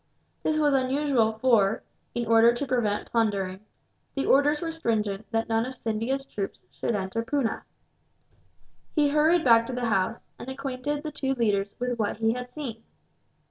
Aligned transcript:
This 0.41 0.57
was 0.57 0.73
unusual 0.73 1.33
for, 1.33 1.83
in 2.15 2.25
order 2.25 2.55
to 2.55 2.65
prevent 2.65 3.11
plundering, 3.11 3.59
the 4.15 4.25
orders 4.25 4.59
were 4.59 4.71
stringent 4.71 5.29
that 5.29 5.47
none 5.47 5.63
of 5.63 5.75
Scindia's 5.75 6.25
troops 6.25 6.59
should 6.71 6.95
enter 6.95 7.21
Poona. 7.23 7.61
He 8.95 9.09
hurried 9.09 9.43
back 9.43 9.67
to 9.67 9.73
the 9.73 9.85
house, 9.85 10.19
and 10.39 10.49
acquainted 10.49 11.03
the 11.03 11.11
two 11.11 11.35
leaders 11.35 11.75
with 11.77 11.99
what 11.99 12.17
he 12.17 12.33
had 12.33 12.51
seen. 12.51 12.81